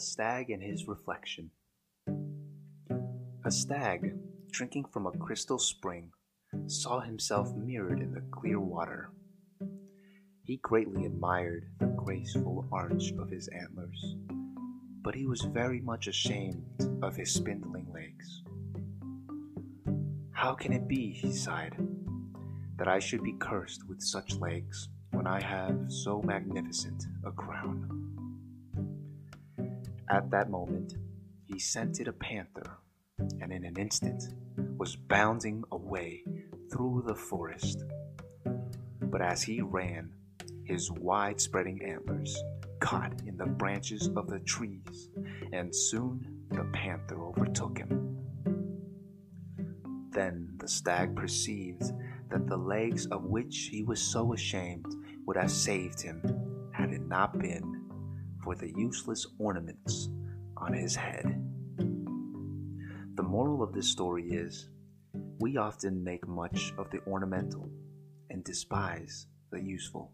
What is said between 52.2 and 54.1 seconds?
that the legs of which he was